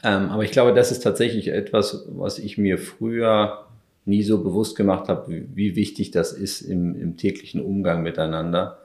[0.04, 3.66] Ähm, aber ich glaube, das ist tatsächlich etwas, was ich mir früher
[4.06, 8.80] nie so bewusst gemacht habe, wie, wichtig das ist im, im täglichen Umgang miteinander.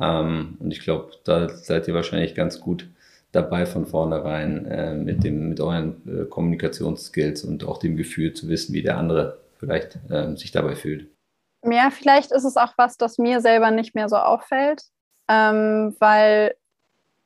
[0.00, 2.88] Ähm, und ich glaube, da seid ihr wahrscheinlich ganz gut
[3.32, 8.48] dabei von vornherein äh, mit dem mit euren äh, Kommunikationsskills und auch dem Gefühl zu
[8.48, 11.08] wissen, wie der andere vielleicht äh, sich dabei fühlt.
[11.64, 14.82] Ja, vielleicht ist es auch was, das mir selber nicht mehr so auffällt,
[15.28, 16.54] ähm, weil,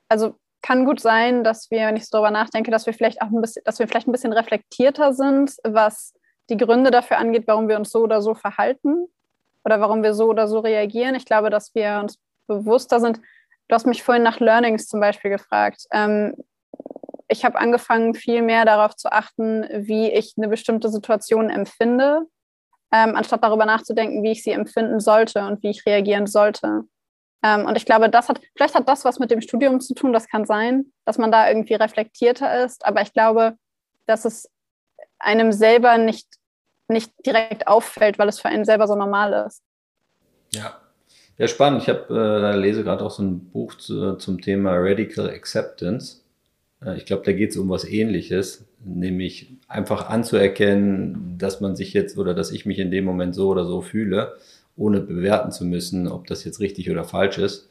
[0.08, 3.28] also kann gut sein, dass wir, wenn ich so darüber nachdenke, dass wir vielleicht auch
[3.28, 6.14] ein bisschen, dass wir vielleicht ein bisschen reflektierter sind, was
[6.50, 9.06] die Gründe dafür angeht, warum wir uns so oder so verhalten
[9.64, 11.14] oder warum wir so oder so reagieren.
[11.14, 13.20] Ich glaube, dass wir uns bewusster sind.
[13.68, 15.86] Du hast mich vorhin nach Learnings zum Beispiel gefragt.
[15.90, 16.34] Ähm,
[17.28, 22.26] ich habe angefangen, viel mehr darauf zu achten, wie ich eine bestimmte Situation empfinde
[22.94, 26.84] ähm, anstatt darüber nachzudenken, wie ich sie empfinden sollte und wie ich reagieren sollte.
[27.42, 30.12] Ähm, und ich glaube, das hat, vielleicht hat das was mit dem Studium zu tun,
[30.12, 33.56] das kann sein, dass man da irgendwie reflektierter ist, aber ich glaube,
[34.06, 34.48] dass es
[35.24, 36.26] einem selber nicht,
[36.88, 39.62] nicht direkt auffällt, weil es für einen selber so normal ist.
[40.52, 40.80] Ja,
[41.36, 41.82] ja, spannend.
[41.82, 46.20] Ich habe äh, lese gerade auch so ein Buch zu, zum Thema Radical Acceptance.
[46.84, 51.92] Äh, ich glaube, da geht es um was Ähnliches nämlich einfach anzuerkennen, dass man sich
[51.92, 54.34] jetzt oder dass ich mich in dem Moment so oder so fühle,
[54.76, 57.70] ohne bewerten zu müssen, ob das jetzt richtig oder falsch ist.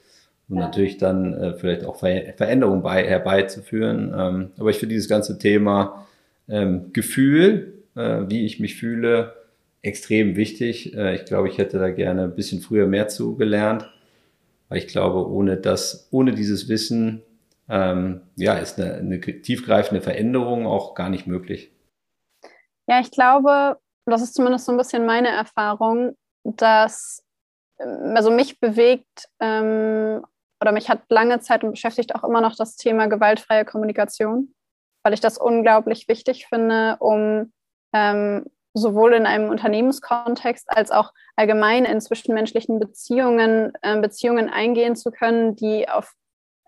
[0.49, 4.13] Und natürlich dann äh, vielleicht auch Ver Veränderungen bei, herbeizuführen.
[4.15, 6.05] Ähm, aber ich finde dieses ganze Thema
[6.47, 9.35] ähm, Gefühl, äh, wie ich mich fühle,
[9.81, 10.95] extrem wichtig.
[10.95, 13.89] Äh, ich glaube, ich hätte da gerne ein bisschen früher mehr zugelernt,
[14.69, 17.21] weil ich glaube, ohne das, ohne dieses Wissen
[17.69, 21.71] ähm, ja, ist eine, eine tiefgreifende Veränderung auch gar nicht möglich.
[22.87, 27.23] Ja, ich glaube, das ist zumindest so ein bisschen meine Erfahrung, dass
[27.79, 30.25] ähm, also mich bewegt ähm,
[30.61, 34.53] oder mich hat lange Zeit und beschäftigt auch immer noch das Thema gewaltfreie Kommunikation,
[35.03, 37.51] weil ich das unglaublich wichtig finde, um
[37.93, 45.11] ähm, sowohl in einem Unternehmenskontext als auch allgemein in zwischenmenschlichen Beziehungen äh, Beziehungen eingehen zu
[45.11, 46.13] können, die auf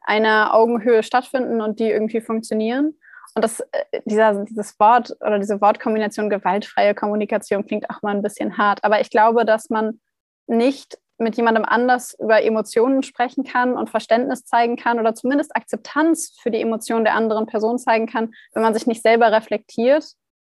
[0.02, 2.96] einer Augenhöhe stattfinden und die irgendwie funktionieren.
[3.34, 8.22] Und das, äh, dieser, dieses Wort oder diese Wortkombination gewaltfreie Kommunikation klingt auch mal ein
[8.22, 8.84] bisschen hart.
[8.84, 10.00] Aber ich glaube, dass man
[10.48, 16.36] nicht mit jemandem anders über Emotionen sprechen kann und Verständnis zeigen kann oder zumindest Akzeptanz
[16.42, 20.06] für die Emotionen der anderen Person zeigen kann, wenn man sich nicht selber reflektiert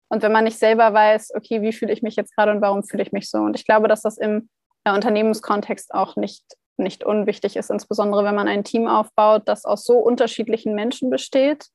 [0.10, 2.84] und wenn man nicht selber weiß, okay, wie fühle ich mich jetzt gerade und warum
[2.84, 3.40] fühle ich mich so.
[3.40, 4.50] Und ich glaube, dass das im
[4.84, 6.44] äh, Unternehmenskontext auch nicht,
[6.78, 11.68] nicht unwichtig ist, insbesondere wenn man ein Team aufbaut, das aus so unterschiedlichen Menschen besteht.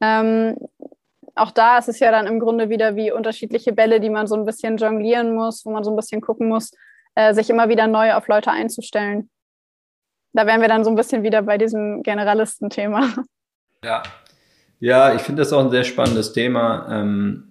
[0.00, 0.56] Ähm,
[1.34, 4.34] auch da ist es ja dann im Grunde wieder wie unterschiedliche Bälle, die man so
[4.34, 6.72] ein bisschen jonglieren muss, wo man so ein bisschen gucken muss,
[7.18, 9.28] äh, sich immer wieder neu auf Leute einzustellen.
[10.32, 13.12] Da wären wir dann so ein bisschen wieder bei diesem Generalistenthema.
[13.84, 14.02] Ja,
[14.78, 16.86] ja ich finde das auch ein sehr spannendes Thema.
[16.90, 17.50] Ähm,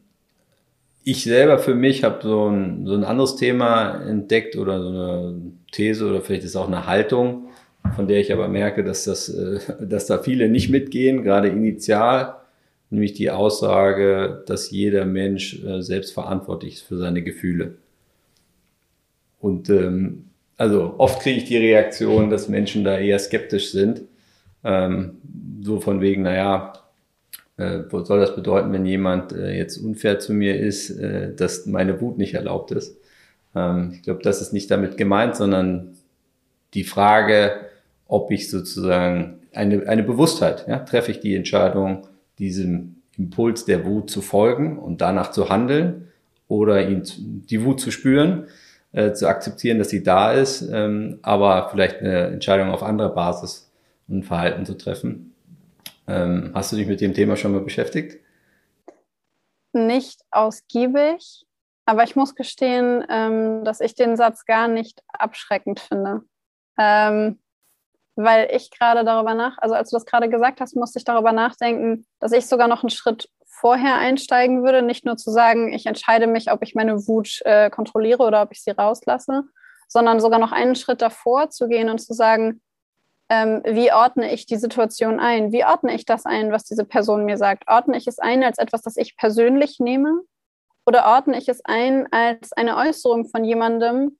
[1.03, 5.41] ich selber für mich habe so ein, so ein anderes Thema entdeckt oder so eine
[5.71, 7.49] These oder vielleicht ist es auch eine Haltung,
[7.95, 12.35] von der ich aber merke, dass, das, äh, dass da viele nicht mitgehen, gerade initial,
[12.89, 17.77] nämlich die Aussage, dass jeder Mensch äh, selbst verantwortlich ist für seine Gefühle.
[19.47, 20.25] Und ähm,
[20.57, 24.01] also oft kriege ich die Reaktion, dass Menschen da eher skeptisch sind.
[24.65, 25.21] Ähm,
[25.61, 26.73] so von wegen, naja,
[27.55, 31.65] äh, was soll das bedeuten, wenn jemand äh, jetzt unfair zu mir ist, äh, dass
[31.65, 32.97] meine Wut nicht erlaubt ist?
[33.55, 35.95] Ähm, ich glaube, das ist nicht damit gemeint, sondern
[36.73, 37.53] die Frage,
[38.05, 42.05] ob ich sozusagen eine, eine Bewusstheit, ja, treffe ich die Entscheidung,
[42.37, 46.09] diesem Impuls der Wut zu folgen und danach zu handeln
[46.49, 47.03] oder ihn,
[47.49, 48.47] die Wut zu spüren
[48.97, 53.71] äh, zu akzeptieren, dass sie da ist, ähm, aber vielleicht eine Entscheidung auf anderer Basis
[54.07, 55.35] und Verhalten zu treffen.
[56.07, 58.19] Ähm, hast du dich mit dem Thema schon mal beschäftigt?
[59.71, 61.45] Nicht ausgiebig,
[61.85, 66.23] aber ich muss gestehen, ähm, dass ich den Satz gar nicht abschreckend finde.
[66.79, 67.37] Ähm,
[68.15, 71.33] weil ich gerade darüber nach, also als du das gerade gesagt hast, musste ich darüber
[71.33, 75.85] nachdenken, dass ich sogar noch einen Schritt vorher einsteigen würde, nicht nur zu sagen, ich
[75.85, 79.43] entscheide mich, ob ich meine Wut äh, kontrolliere oder ob ich sie rauslasse,
[79.87, 82.61] sondern sogar noch einen Schritt davor zu gehen und zu sagen,
[83.29, 85.51] ähm, wie ordne ich die Situation ein?
[85.51, 87.67] Wie ordne ich das ein, was diese Person mir sagt?
[87.67, 90.21] Ordne ich es ein als etwas, das ich persönlich nehme?
[90.85, 94.17] Oder ordne ich es ein als eine Äußerung von jemandem,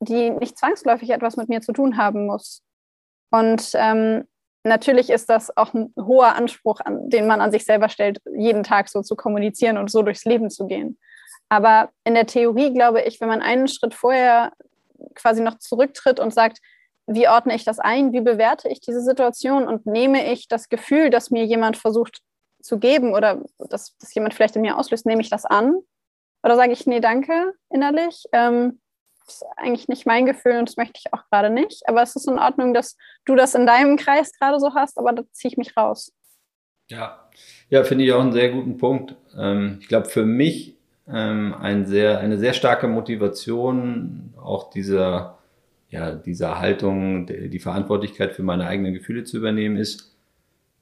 [0.00, 2.62] die nicht zwangsläufig etwas mit mir zu tun haben muss?
[3.30, 4.24] Und ähm,
[4.64, 8.64] natürlich ist das auch ein hoher Anspruch, an, den man an sich selber stellt, jeden
[8.64, 10.98] Tag so zu kommunizieren und so durchs Leben zu gehen.
[11.48, 14.52] Aber in der Theorie glaube ich, wenn man einen Schritt vorher
[15.14, 16.58] quasi noch zurücktritt und sagt,
[17.06, 21.10] wie ordne ich das ein, wie bewerte ich diese Situation und nehme ich das Gefühl,
[21.10, 22.20] das mir jemand versucht
[22.62, 25.76] zu geben oder dass das jemand vielleicht in mir auslöst, nehme ich das an?
[26.42, 28.24] Oder sage ich, nee, danke innerlich?
[28.32, 28.80] Ähm,
[29.24, 31.88] das ist eigentlich nicht mein Gefühl und das möchte ich auch gerade nicht.
[31.88, 35.12] Aber es ist in Ordnung, dass du das in deinem Kreis gerade so hast, aber
[35.12, 36.12] da ziehe ich mich raus.
[36.90, 37.28] Ja,
[37.70, 39.16] ja, finde ich auch einen sehr guten Punkt.
[39.36, 40.76] Ähm, ich glaube, für mich
[41.08, 45.38] ähm, ein sehr, eine sehr starke Motivation, auch dieser,
[45.88, 50.14] ja, dieser Haltung, die Verantwortlichkeit für meine eigenen Gefühle zu übernehmen, ist,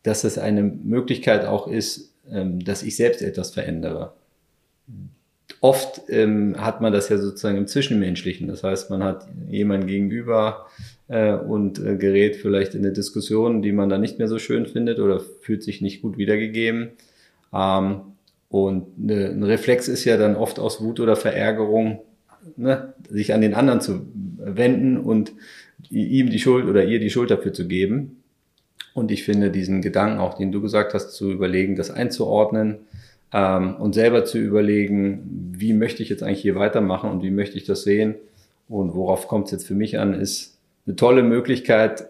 [0.02, 4.14] dass es eine Möglichkeit auch ist, ähm, dass ich selbst etwas verändere
[5.62, 8.48] oft ähm, hat man das ja sozusagen im Zwischenmenschlichen.
[8.48, 10.66] Das heißt, man hat jemanden gegenüber
[11.08, 14.66] äh, und äh, gerät vielleicht in eine Diskussion, die man dann nicht mehr so schön
[14.66, 16.90] findet oder fühlt sich nicht gut wiedergegeben.
[17.54, 18.00] Ähm,
[18.48, 22.00] und ne, ein Reflex ist ja dann oft aus Wut oder Verärgerung,
[22.56, 24.04] ne, sich an den anderen zu
[24.38, 25.32] wenden und
[25.90, 28.22] ihm die Schuld oder ihr die Schuld dafür zu geben.
[28.94, 32.80] Und ich finde diesen Gedanken, auch den du gesagt hast, zu überlegen, das einzuordnen,
[33.32, 37.56] ähm, und selber zu überlegen, wie möchte ich jetzt eigentlich hier weitermachen und wie möchte
[37.56, 38.16] ich das sehen
[38.68, 42.06] und worauf kommt es jetzt für mich an, ist eine tolle Möglichkeit,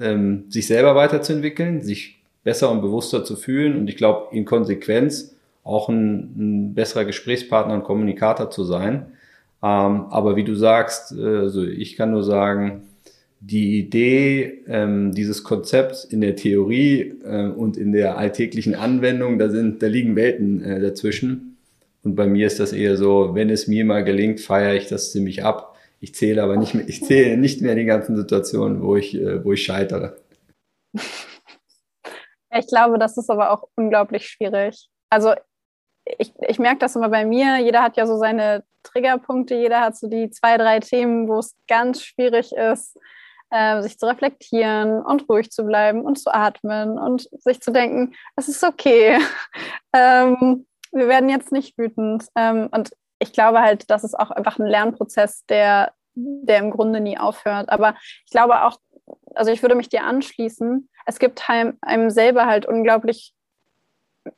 [0.00, 5.34] ähm, sich selber weiterzuentwickeln, sich besser und bewusster zu fühlen und ich glaube in Konsequenz
[5.64, 9.06] auch ein, ein besserer Gesprächspartner und Kommunikator zu sein.
[9.62, 12.82] Ähm, aber wie du sagst, äh, also ich kann nur sagen,
[13.40, 19.48] die Idee ähm, dieses Konzepts in der Theorie äh, und in der alltäglichen Anwendung, da
[19.48, 21.56] sind, da liegen Welten äh, dazwischen.
[22.02, 25.10] Und bei mir ist das eher so, wenn es mir mal gelingt, feiere ich das
[25.10, 25.76] ziemlich ab.
[26.00, 29.42] Ich zähle aber nicht mehr, ich zähle nicht mehr die ganzen Situationen, wo ich, äh,
[29.42, 30.16] wo ich scheitere.
[32.52, 34.88] Ich glaube, das ist aber auch unglaublich schwierig.
[35.08, 35.32] Also
[36.18, 37.58] ich, ich merke das immer bei mir.
[37.58, 41.54] Jeder hat ja so seine Triggerpunkte, jeder hat so die zwei, drei Themen, wo es
[41.68, 42.98] ganz schwierig ist,
[43.50, 48.14] äh, sich zu reflektieren und ruhig zu bleiben und zu atmen und sich zu denken,
[48.36, 49.18] es ist okay.
[49.92, 52.24] ähm, wir werden jetzt nicht wütend.
[52.36, 57.00] Ähm, und ich glaube halt, das ist auch einfach ein Lernprozess, der, der im Grunde
[57.00, 57.68] nie aufhört.
[57.68, 58.78] Aber ich glaube auch,
[59.34, 63.34] also ich würde mich dir anschließen, es gibt einem, selber halt unglaublich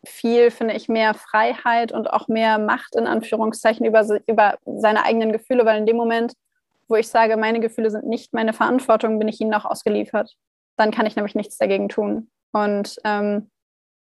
[0.05, 5.33] viel, finde ich, mehr Freiheit und auch mehr Macht in Anführungszeichen über, über seine eigenen
[5.33, 6.35] Gefühle, weil in dem Moment,
[6.89, 10.35] wo ich sage, meine Gefühle sind nicht meine Verantwortung, bin ich ihnen auch ausgeliefert.
[10.77, 12.31] Dann kann ich nämlich nichts dagegen tun.
[12.53, 13.51] Und ähm,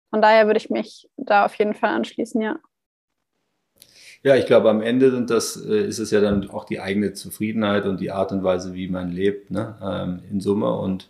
[0.09, 2.59] von daher würde ich mich da auf jeden Fall anschließen, ja.
[4.21, 7.13] Ja, ich glaube, am Ende sind das, äh, ist es ja dann auch die eigene
[7.13, 10.73] Zufriedenheit und die Art und Weise, wie man lebt, ne, ähm, in Summe.
[10.73, 11.09] Und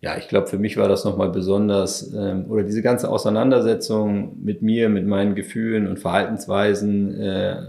[0.00, 4.62] ja, ich glaube, für mich war das nochmal besonders, ähm, oder diese ganze Auseinandersetzung mit
[4.62, 7.62] mir, mit meinen Gefühlen und Verhaltensweisen äh,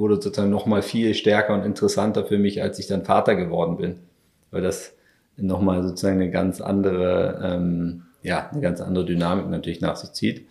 [0.00, 3.96] wurde sozusagen nochmal viel stärker und interessanter für mich, als ich dann Vater geworden bin.
[4.50, 4.94] Weil das
[5.36, 10.46] nochmal sozusagen eine ganz andere, ähm, ja, eine ganz andere Dynamik natürlich nach sich zieht.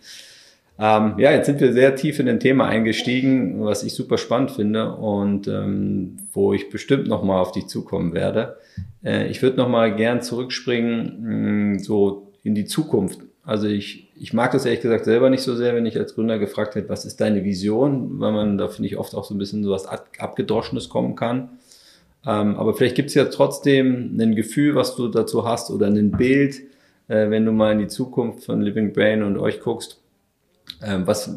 [0.78, 4.52] Ähm, ja, jetzt sind wir sehr tief in ein Thema eingestiegen, was ich super spannend
[4.52, 8.56] finde und ähm, wo ich bestimmt nochmal auf dich zukommen werde.
[9.04, 13.20] Äh, ich würde nochmal gern zurückspringen, mh, mm, so in die Zukunft.
[13.44, 16.38] Also ich, ich mag das ehrlich gesagt selber nicht so sehr, wenn ich als Gründer
[16.38, 19.38] gefragt werde, was ist deine Vision, weil man da finde ich oft auch so ein
[19.38, 21.48] bisschen so was Abgedroschenes kommen kann.
[22.26, 26.10] Ähm, aber vielleicht gibt es ja trotzdem ein Gefühl, was du dazu hast oder ein
[26.10, 26.60] Bild,
[27.08, 30.02] äh, wenn du mal in die Zukunft von Living Brain und euch guckst,
[30.84, 31.34] ähm, was,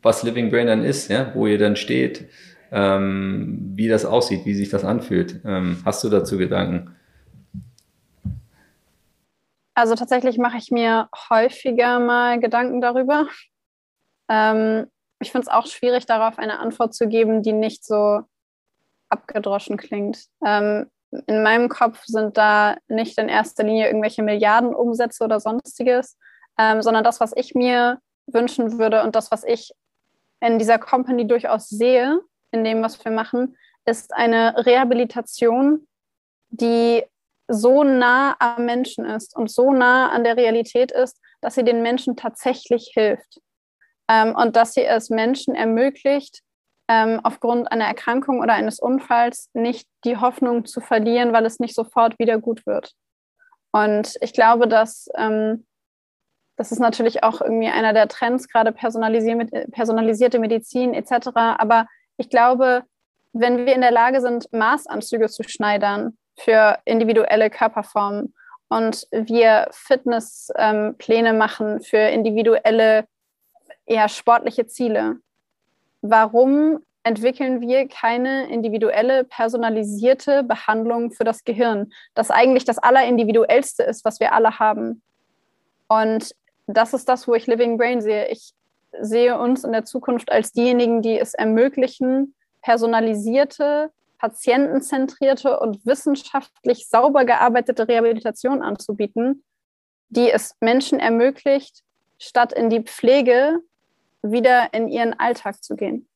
[0.00, 2.26] was Living Brain dann ist, ja, wo ihr dann steht,
[2.70, 5.40] ähm, wie das aussieht, wie sich das anfühlt.
[5.44, 6.92] Ähm, hast du dazu Gedanken?
[9.74, 13.26] Also tatsächlich mache ich mir häufiger mal Gedanken darüber.
[14.28, 14.86] Ähm,
[15.20, 18.22] ich finde es auch schwierig, darauf eine Antwort zu geben, die nicht so
[19.08, 20.24] abgedroschen klingt.
[20.44, 20.90] Ähm,
[21.26, 26.18] in meinem Kopf sind da nicht in erster Linie irgendwelche Milliardenumsätze oder sonstiges,
[26.58, 29.72] ähm, sondern das, was ich mir wünschen würde und das, was ich
[30.40, 35.86] in dieser Company durchaus sehe, in dem, was wir machen, ist eine Rehabilitation,
[36.50, 37.04] die
[37.52, 41.82] so nah am Menschen ist und so nah an der Realität ist, dass sie den
[41.82, 43.40] Menschen tatsächlich hilft.
[44.08, 46.42] Ähm, und dass sie es Menschen ermöglicht,
[46.88, 51.74] ähm, aufgrund einer Erkrankung oder eines Unfalls nicht die Hoffnung zu verlieren, weil es nicht
[51.74, 52.92] sofort wieder gut wird.
[53.72, 55.64] Und ich glaube, dass ähm,
[56.56, 61.28] das ist natürlich auch irgendwie einer der Trends, gerade personalisierte Medizin etc.
[61.34, 61.86] Aber
[62.18, 62.84] ich glaube,
[63.32, 68.34] wenn wir in der Lage sind, Maßanzüge zu schneidern für individuelle Körperformen
[68.68, 73.06] und wir Fitnesspläne ähm, machen für individuelle,
[73.84, 75.16] eher sportliche Ziele,
[76.00, 84.04] warum entwickeln wir keine individuelle, personalisierte Behandlung für das Gehirn, das eigentlich das Allerindividuellste ist,
[84.04, 85.02] was wir alle haben.
[85.88, 86.34] Und
[86.66, 88.28] das ist das, wo ich Living Brain sehe.
[88.28, 88.52] Ich
[89.00, 93.90] sehe uns in der Zukunft als diejenigen, die es ermöglichen, personalisierte,
[94.22, 99.44] patientenzentrierte und wissenschaftlich sauber gearbeitete Rehabilitation anzubieten,
[100.10, 101.82] die es Menschen ermöglicht,
[102.18, 103.58] statt in die Pflege
[104.22, 106.08] wieder in ihren Alltag zu gehen.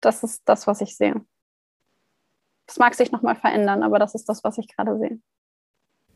[0.00, 1.14] Das ist das, was ich sehe.
[2.66, 5.20] Das mag sich nochmal verändern, aber das ist das, was ich gerade sehe.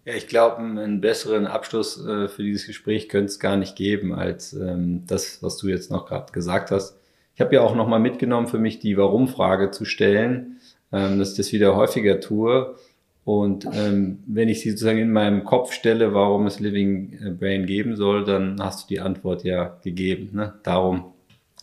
[0.05, 4.13] Ja, ich glaube, einen besseren Abschluss äh, für dieses Gespräch könnte es gar nicht geben,
[4.13, 6.99] als ähm, das, was du jetzt noch gerade gesagt hast.
[7.35, 10.61] Ich habe ja auch nochmal mitgenommen, für mich die Warum-Frage zu stellen,
[10.93, 12.77] ähm, dass ich das wieder häufiger tue.
[13.25, 17.67] Und ähm, wenn ich sie sozusagen in meinem Kopf stelle, warum es Living äh, Brain
[17.67, 20.31] geben soll, dann hast du die Antwort ja gegeben.
[20.33, 20.55] Ne?
[20.63, 21.13] Darum,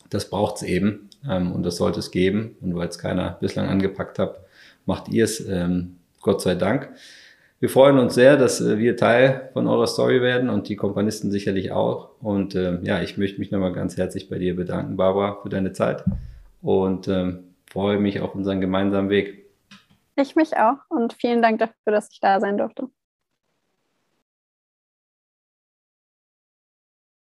[0.09, 2.55] das braucht es eben ähm, und das sollte es geben.
[2.61, 4.39] Und weil es keiner bislang angepackt hat,
[4.85, 6.89] macht ihr es, ähm, Gott sei Dank.
[7.61, 11.29] Wir freuen uns sehr, dass äh, wir Teil von eurer Story werden und die Kompanisten
[11.29, 12.09] sicherlich auch.
[12.19, 15.71] Und ähm, ja, ich möchte mich nochmal ganz herzlich bei dir bedanken, Barbara, für deine
[15.71, 16.03] Zeit
[16.63, 19.45] und ähm, freue mich auf unseren gemeinsamen Weg.
[20.15, 22.89] Ich mich auch und vielen Dank dafür, dass ich da sein durfte.